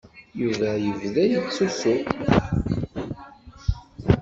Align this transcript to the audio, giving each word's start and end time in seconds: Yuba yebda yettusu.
Yuba 0.41 0.69
yebda 0.83 1.21
yettusu. 1.31 1.91